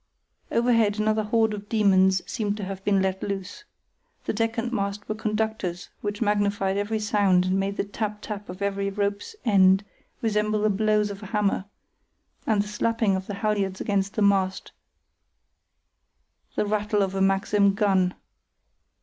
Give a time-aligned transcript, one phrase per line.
[0.51, 3.65] Overhead another horde of demons seemed to have been let loose.
[4.25, 8.49] The deck and mast were conductors which magnified every sound and made the tap tap
[8.49, 9.85] of every rope's end
[10.19, 11.65] resemble the blows of a hammer,
[12.47, 14.71] and the slapping of the halyards against the mast
[16.55, 18.15] the rattle of a Maxim gun.